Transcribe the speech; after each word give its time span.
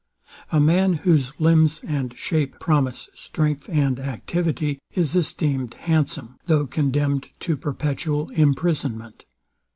A 0.51 0.59
man, 0.59 0.93
whose 1.05 1.39
limbs 1.39 1.83
and 1.83 2.17
shape 2.17 2.59
promise 2.59 3.07
strength 3.13 3.69
and 3.69 3.99
activity, 3.99 4.79
is 4.95 5.15
esteemed 5.15 5.75
handsome, 5.75 6.37
though 6.47 6.65
condemned 6.65 7.27
to 7.41 7.55
perpetual 7.55 8.29
imprisonment. 8.31 9.25